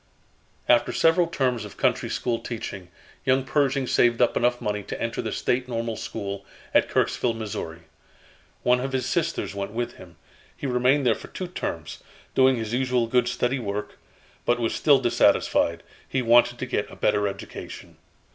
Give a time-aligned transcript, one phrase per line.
[0.67, 2.87] After several terms of country school teaching,
[3.23, 6.43] young Pershing saved up enough money to enter the State Normal School,
[6.73, 7.75] at Kirksville, Mo.
[8.63, 10.15] One of his sisters went with him.
[10.57, 12.01] He remained there for two terms,
[12.33, 13.99] doing his usual good steady work,
[14.43, 15.83] but was still dissatisfied.
[16.09, 17.97] He wanted to get a better education.